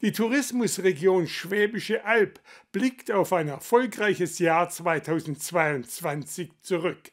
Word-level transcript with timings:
Die 0.00 0.12
Tourismusregion 0.12 1.26
Schwäbische 1.26 2.04
Alb 2.04 2.38
blickt 2.70 3.10
auf 3.10 3.32
ein 3.32 3.48
erfolgreiches 3.48 4.38
Jahr 4.38 4.70
2022 4.70 6.52
zurück. 6.60 7.10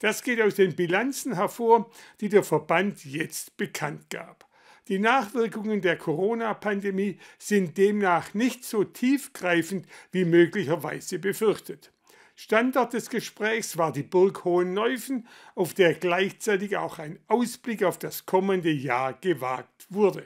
Das 0.00 0.24
geht 0.24 0.40
aus 0.40 0.56
den 0.56 0.74
Bilanzen 0.74 1.36
hervor, 1.36 1.92
die 2.20 2.28
der 2.28 2.42
Verband 2.42 3.04
jetzt 3.04 3.56
bekannt 3.56 4.10
gab. 4.10 4.48
Die 4.88 4.98
Nachwirkungen 4.98 5.80
der 5.80 5.96
Corona-Pandemie 5.96 7.20
sind 7.38 7.78
demnach 7.78 8.34
nicht 8.34 8.64
so 8.64 8.82
tiefgreifend 8.82 9.86
wie 10.10 10.24
möglicherweise 10.24 11.20
befürchtet. 11.20 11.92
Standort 12.34 12.94
des 12.94 13.10
Gesprächs 13.10 13.78
war 13.78 13.92
die 13.92 14.02
Burg 14.02 14.44
Hohenneufen, 14.44 15.28
auf 15.54 15.72
der 15.72 15.94
gleichzeitig 15.94 16.78
auch 16.78 16.98
ein 16.98 17.20
Ausblick 17.28 17.84
auf 17.84 17.96
das 17.96 18.26
kommende 18.26 18.72
Jahr 18.72 19.12
gewagt 19.12 19.86
wurde. 19.88 20.24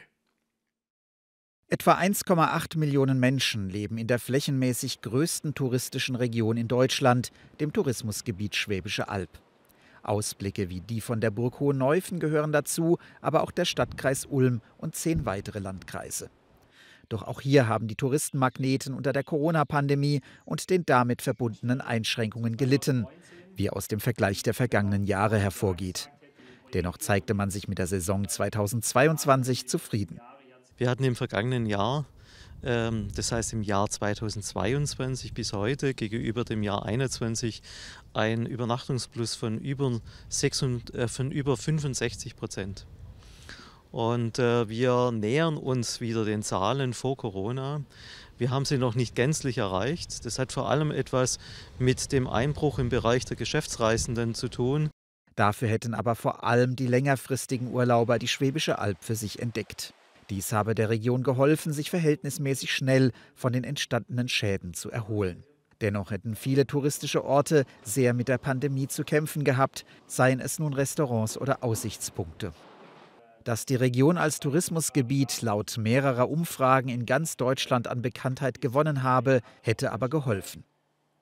Etwa 1.71 1.98
1,8 1.98 2.79
Millionen 2.79 3.21
Menschen 3.21 3.68
leben 3.68 3.99
in 3.99 4.07
der 4.07 4.18
flächenmäßig 4.18 5.03
größten 5.03 5.54
touristischen 5.54 6.17
Region 6.17 6.57
in 6.57 6.67
Deutschland, 6.67 7.31
dem 7.61 7.75
Tourismusgebiet 7.75 8.57
Schwäbische 8.57 9.11
Alb. 9.11 9.29
Ausblicke 10.03 10.71
wie 10.71 10.81
die 10.81 11.03
von 11.03 11.21
der 11.21 11.31
Burg 11.31 11.61
Hohenneufen 11.61 12.21
gehören 12.21 12.53
dazu, 12.53 12.96
aber 13.21 13.43
auch 13.43 13.50
der 13.50 13.67
Stadtkreis 13.67 14.25
Ulm 14.25 14.63
und 14.79 14.96
zehn 14.96 15.27
weitere 15.27 15.58
Landkreise. 15.58 16.31
Doch 17.11 17.22
auch 17.22 17.43
hier 17.43 17.69
haben 17.69 17.86
die 17.86 17.96
Touristenmagneten 17.96 18.94
unter 18.94 19.13
der 19.13 19.25
Corona-Pandemie 19.25 20.22
und 20.46 20.71
den 20.71 20.86
damit 20.86 21.21
verbundenen 21.21 21.82
Einschränkungen 21.82 22.57
gelitten, 22.57 23.07
wie 23.55 23.69
aus 23.69 23.89
dem 23.89 24.00
Vergleich 24.00 24.43
der 24.43 24.55
vergangenen 24.55 25.05
Jahre 25.05 25.39
hervorgeht. 25.39 26.08
Dennoch 26.72 26.96
zeigte 26.96 27.35
man 27.35 27.50
sich 27.50 27.69
mit 27.69 27.77
der 27.77 27.86
Saison 27.86 28.27
2022 28.27 29.69
zufrieden. 29.69 30.19
Wir 30.79 30.89
hatten 30.89 31.03
im 31.03 31.17
vergangenen 31.17 31.67
Jahr, 31.67 32.06
ähm, 32.62 33.09
das 33.17 33.33
heißt 33.33 33.53
im 33.53 33.62
Jahr 33.62 33.91
2022 33.91 35.34
bis 35.34 35.53
heute 35.53 35.92
gegenüber 35.92 36.44
dem 36.44 36.62
Jahr 36.62 36.83
2021, 36.83 37.62
einen 38.14 38.47
Übernachtungsplus 38.47 39.34
von 39.34 39.58
über, 39.58 40.00
6, 40.28 40.62
äh, 40.92 41.08
von 41.08 41.33
über 41.33 41.56
65 41.56 42.36
Prozent. 42.36 42.86
Und 43.91 44.39
äh, 44.39 44.69
wir 44.69 45.11
nähern 45.11 45.56
uns 45.56 46.00
wieder 46.00 46.25
den 46.25 46.44
Zahlen 46.44 46.95
vor 46.95 47.17
Corona. 47.17 47.83
Wir 48.36 48.50
haben 48.50 48.64
sie 48.64 48.78
noch 48.78 48.95
nicht 48.95 49.17
gänzlich 49.17 49.58
erreicht. 49.58 50.24
Das 50.24 50.39
hat 50.39 50.52
vor 50.52 50.70
allem 50.70 50.92
etwas 50.92 51.39
mit 51.80 52.12
dem 52.12 52.28
Einbruch 52.28 52.78
im 52.78 52.89
Bereich 52.89 53.24
der 53.24 53.36
Geschäftsreisenden 53.36 54.36
zu 54.36 54.48
tun. 54.48 54.91
Dafür 55.34 55.69
hätten 55.69 55.95
aber 55.95 56.14
vor 56.14 56.45
allem 56.45 56.77
die 56.77 56.86
längerfristigen 56.86 57.72
Urlauber 57.72 58.20
die 58.20 58.28
Schwäbische 58.28 58.78
Alb 58.78 59.02
für 59.02 59.17
sich 59.17 59.41
entdeckt. 59.41 59.92
Dies 60.30 60.52
habe 60.52 60.74
der 60.74 60.90
Region 60.90 61.22
geholfen, 61.22 61.72
sich 61.72 61.90
verhältnismäßig 61.90 62.72
schnell 62.72 63.12
von 63.34 63.52
den 63.52 63.64
entstandenen 63.64 64.28
Schäden 64.28 64.74
zu 64.74 64.90
erholen. 64.90 65.44
Dennoch 65.80 66.10
hätten 66.10 66.34
viele 66.34 66.66
touristische 66.66 67.24
Orte 67.24 67.64
sehr 67.82 68.12
mit 68.12 68.28
der 68.28 68.38
Pandemie 68.38 68.88
zu 68.88 69.04
kämpfen 69.04 69.44
gehabt, 69.44 69.84
seien 70.06 70.40
es 70.40 70.58
nun 70.58 70.74
Restaurants 70.74 71.38
oder 71.38 71.62
Aussichtspunkte. 71.62 72.52
Dass 73.44 73.64
die 73.64 73.76
Region 73.76 74.18
als 74.18 74.40
Tourismusgebiet 74.40 75.40
laut 75.40 75.76
mehrerer 75.78 76.28
Umfragen 76.28 76.88
in 76.88 77.06
ganz 77.06 77.36
Deutschland 77.36 77.86
an 77.86 78.02
Bekanntheit 78.02 78.60
gewonnen 78.60 79.02
habe, 79.02 79.40
hätte 79.62 79.92
aber 79.92 80.08
geholfen. 80.08 80.64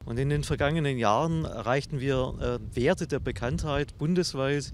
Und 0.06 0.18
in 0.18 0.28
den 0.28 0.44
vergangenen 0.44 0.98
Jahren 0.98 1.44
erreichten 1.44 2.00
wir 2.00 2.34
äh, 2.40 2.76
Werte 2.76 3.06
der 3.06 3.18
Bekanntheit 3.18 3.98
bundesweit 3.98 4.72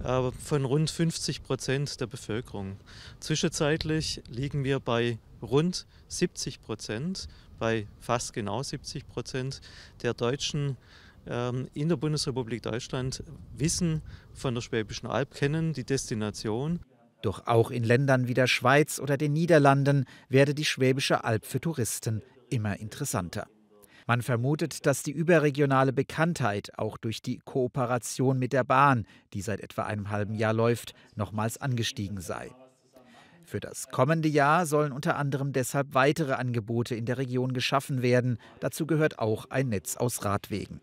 von 0.00 0.64
rund 0.64 0.90
50 0.90 1.42
Prozent 1.42 2.00
der 2.00 2.06
Bevölkerung. 2.06 2.76
Zwischenzeitlich 3.20 4.22
liegen 4.28 4.64
wir 4.64 4.80
bei 4.80 5.18
rund 5.40 5.86
70 6.08 6.60
Prozent, 6.60 7.28
bei 7.58 7.86
fast 8.00 8.32
genau 8.32 8.62
70 8.62 9.06
Prozent 9.06 9.60
der 10.02 10.14
Deutschen 10.14 10.76
ähm, 11.26 11.68
in 11.74 11.88
der 11.88 11.96
Bundesrepublik 11.96 12.62
Deutschland 12.62 13.22
wissen 13.56 14.02
von 14.32 14.54
der 14.54 14.62
Schwäbischen 14.62 15.08
Alb, 15.08 15.34
kennen 15.34 15.72
die 15.72 15.84
Destination. 15.84 16.80
Doch 17.22 17.46
auch 17.46 17.70
in 17.70 17.84
Ländern 17.84 18.26
wie 18.26 18.34
der 18.34 18.48
Schweiz 18.48 18.98
oder 18.98 19.16
den 19.16 19.32
Niederlanden 19.32 20.06
werde 20.28 20.54
die 20.54 20.64
Schwäbische 20.64 21.22
Alb 21.22 21.46
für 21.46 21.60
Touristen 21.60 22.22
immer 22.50 22.80
interessanter. 22.80 23.46
Man 24.06 24.22
vermutet, 24.22 24.86
dass 24.86 25.02
die 25.02 25.12
überregionale 25.12 25.92
Bekanntheit 25.92 26.78
auch 26.78 26.96
durch 26.96 27.22
die 27.22 27.38
Kooperation 27.38 28.38
mit 28.38 28.52
der 28.52 28.64
Bahn, 28.64 29.06
die 29.32 29.42
seit 29.42 29.60
etwa 29.60 29.84
einem 29.84 30.10
halben 30.10 30.34
Jahr 30.34 30.52
läuft, 30.52 30.94
nochmals 31.14 31.58
angestiegen 31.58 32.20
sei. 32.20 32.50
Für 33.44 33.60
das 33.60 33.88
kommende 33.88 34.28
Jahr 34.28 34.66
sollen 34.66 34.92
unter 34.92 35.16
anderem 35.16 35.52
deshalb 35.52 35.94
weitere 35.94 36.32
Angebote 36.34 36.94
in 36.94 37.06
der 37.06 37.18
Region 37.18 37.52
geschaffen 37.52 38.02
werden. 38.02 38.38
Dazu 38.60 38.86
gehört 38.86 39.18
auch 39.18 39.50
ein 39.50 39.68
Netz 39.68 39.96
aus 39.96 40.24
Radwegen. 40.24 40.80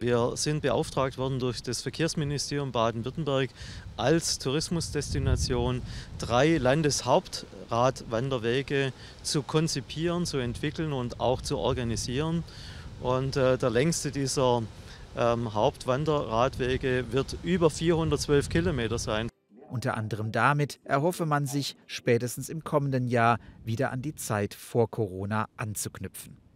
Wir 0.00 0.36
sind 0.36 0.62
beauftragt 0.62 1.18
worden 1.18 1.40
durch 1.40 1.60
das 1.60 1.82
Verkehrsministerium 1.82 2.70
Baden-Württemberg 2.70 3.50
als 3.96 4.38
Tourismusdestination 4.38 5.82
drei 6.18 6.56
Landeshauptradwanderwege 6.56 8.92
zu 9.24 9.42
konzipieren, 9.42 10.24
zu 10.24 10.38
entwickeln 10.38 10.92
und 10.92 11.18
auch 11.18 11.42
zu 11.42 11.58
organisieren. 11.58 12.44
Und 13.00 13.36
äh, 13.36 13.58
der 13.58 13.70
längste 13.70 14.12
dieser 14.12 14.62
ähm, 15.16 15.52
Hauptwanderradwege 15.52 17.06
wird 17.10 17.36
über 17.42 17.68
412 17.68 18.48
Kilometer 18.48 18.98
sein. 18.98 19.28
Unter 19.68 19.96
anderem 19.96 20.30
damit 20.30 20.78
erhoffe 20.84 21.26
man 21.26 21.46
sich, 21.46 21.74
spätestens 21.88 22.48
im 22.48 22.62
kommenden 22.62 23.08
Jahr 23.08 23.40
wieder 23.64 23.90
an 23.90 24.00
die 24.00 24.14
Zeit 24.14 24.54
vor 24.54 24.88
Corona 24.88 25.48
anzuknüpfen. 25.56 26.47